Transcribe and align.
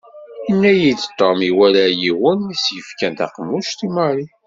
Yenna-yi-d 0.45 1.01
Tom 1.17 1.37
iwala 1.49 1.85
yiwen 2.01 2.39
i 2.53 2.55
s-yefkan 2.63 3.13
taqemmuct 3.19 3.79
i 3.85 3.87
Mary. 3.95 4.25